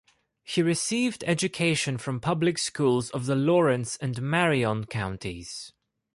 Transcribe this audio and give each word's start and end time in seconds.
He 0.43 0.63
received 0.63 1.23
education 1.27 1.99
from 1.99 2.21
public 2.21 2.57
schools 2.57 3.11
of 3.11 3.27
the 3.27 3.35
Lawrence 3.35 3.97
and 3.97 4.19
Marion 4.19 4.87
counties. 4.87 5.73